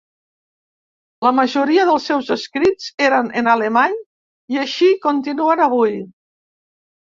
[1.27, 3.95] La majoria dels seus escrits eren en alemany
[4.57, 5.99] i així continuen avui.